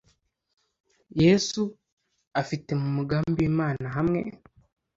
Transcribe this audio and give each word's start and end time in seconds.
Yesu 1.23 1.61
afite 2.41 2.69
mu 2.81 2.87
mugambi 2.97 3.31
w 3.39 3.43
Imana 3.51 3.85
hamwe 3.95 4.19